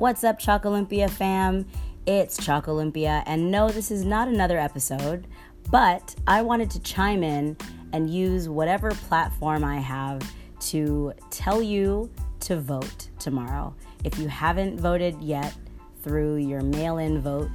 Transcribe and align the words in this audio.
What's 0.00 0.24
up, 0.24 0.38
Chalk 0.38 0.64
Olympia 0.64 1.08
fam? 1.08 1.66
It's 2.06 2.42
Chalk 2.42 2.68
Olympia, 2.68 3.22
and 3.26 3.50
no, 3.50 3.68
this 3.68 3.90
is 3.90 4.02
not 4.02 4.28
another 4.28 4.58
episode, 4.58 5.26
but 5.70 6.14
I 6.26 6.40
wanted 6.40 6.70
to 6.70 6.80
chime 6.80 7.22
in 7.22 7.54
and 7.92 8.08
use 8.08 8.48
whatever 8.48 8.92
platform 8.92 9.62
I 9.62 9.76
have 9.76 10.22
to 10.60 11.12
tell 11.28 11.60
you 11.60 12.10
to 12.40 12.58
vote 12.58 13.10
tomorrow. 13.18 13.74
If 14.02 14.18
you 14.18 14.26
haven't 14.26 14.80
voted 14.80 15.20
yet 15.20 15.54
through 16.02 16.36
your 16.36 16.62
mail 16.62 16.96
in 16.96 17.20
vote, 17.20 17.50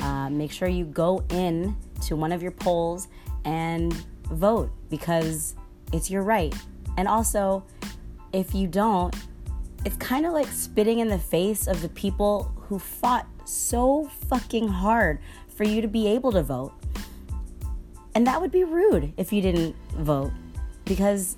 uh, 0.00 0.28
make 0.28 0.52
sure 0.52 0.68
you 0.68 0.84
go 0.84 1.24
in 1.30 1.74
to 2.02 2.14
one 2.14 2.30
of 2.30 2.42
your 2.42 2.52
polls 2.52 3.08
and 3.46 3.94
vote 4.24 4.70
because 4.90 5.54
it's 5.94 6.10
your 6.10 6.24
right. 6.24 6.54
And 6.98 7.08
also, 7.08 7.64
if 8.34 8.54
you 8.54 8.66
don't, 8.66 9.16
it's 9.86 9.96
kind 9.98 10.26
of 10.26 10.32
like 10.32 10.48
spitting 10.48 10.98
in 10.98 11.06
the 11.06 11.18
face 11.18 11.68
of 11.68 11.80
the 11.80 11.88
people 11.90 12.52
who 12.62 12.76
fought 12.76 13.24
so 13.44 14.10
fucking 14.28 14.66
hard 14.66 15.20
for 15.46 15.62
you 15.62 15.80
to 15.80 15.86
be 15.86 16.08
able 16.08 16.32
to 16.32 16.42
vote. 16.42 16.72
And 18.16 18.26
that 18.26 18.40
would 18.40 18.50
be 18.50 18.64
rude 18.64 19.12
if 19.16 19.32
you 19.32 19.40
didn't 19.40 19.76
vote 19.92 20.32
because 20.84 21.36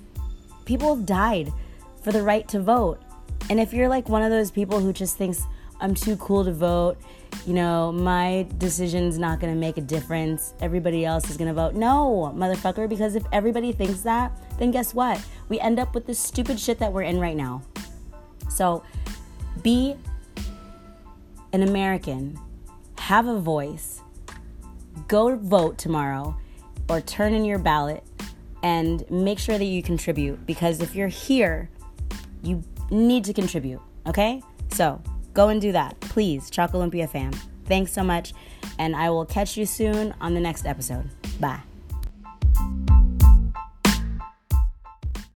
people 0.65 0.95
have 0.95 1.05
died 1.05 1.53
for 2.01 2.11
the 2.11 2.23
right 2.23 2.47
to 2.47 2.59
vote. 2.59 2.99
And 3.51 3.59
if 3.59 3.71
you're 3.71 3.87
like 3.87 4.09
one 4.09 4.23
of 4.23 4.31
those 4.31 4.49
people 4.49 4.79
who 4.79 4.93
just 4.93 5.15
thinks, 5.15 5.43
I'm 5.79 5.93
too 5.93 6.15
cool 6.15 6.43
to 6.43 6.51
vote, 6.51 6.97
you 7.45 7.53
know, 7.53 7.91
my 7.91 8.47
decision's 8.57 9.19
not 9.19 9.39
gonna 9.39 9.53
make 9.53 9.77
a 9.77 9.81
difference, 9.81 10.55
everybody 10.59 11.05
else 11.05 11.29
is 11.29 11.37
gonna 11.37 11.53
vote. 11.53 11.75
No, 11.75 12.33
motherfucker, 12.35 12.89
because 12.89 13.13
if 13.13 13.25
everybody 13.31 13.73
thinks 13.73 14.01
that, 14.01 14.35
then 14.57 14.71
guess 14.71 14.95
what? 14.95 15.23
We 15.49 15.59
end 15.59 15.77
up 15.77 15.93
with 15.93 16.07
this 16.07 16.17
stupid 16.17 16.59
shit 16.59 16.79
that 16.79 16.91
we're 16.91 17.03
in 17.03 17.19
right 17.19 17.37
now. 17.37 17.61
So 18.59 18.83
be 19.63 19.95
an 21.53 21.63
American, 21.63 22.37
have 22.97 23.25
a 23.25 23.39
voice, 23.39 24.01
go 25.07 25.37
vote 25.37 25.77
tomorrow 25.77 26.35
or 26.89 26.99
turn 26.99 27.33
in 27.33 27.45
your 27.45 27.57
ballot 27.57 28.03
and 28.61 29.09
make 29.09 29.39
sure 29.39 29.57
that 29.57 29.63
you 29.63 29.81
contribute 29.81 30.45
because 30.45 30.81
if 30.81 30.93
you're 30.93 31.07
here, 31.07 31.69
you 32.43 32.61
need 32.91 33.23
to 33.23 33.33
contribute, 33.33 33.79
okay? 34.05 34.43
So 34.73 35.01
go 35.33 35.47
and 35.47 35.61
do 35.61 35.71
that, 35.71 35.97
please, 36.01 36.49
Chalk 36.49 36.75
Olympia 36.75 37.07
fam. 37.07 37.31
Thanks 37.63 37.93
so 37.93 38.03
much, 38.03 38.33
and 38.77 38.93
I 38.93 39.09
will 39.09 39.25
catch 39.25 39.55
you 39.55 39.65
soon 39.65 40.13
on 40.19 40.33
the 40.33 40.41
next 40.41 40.65
episode. 40.65 41.09
Bye. 41.39 41.68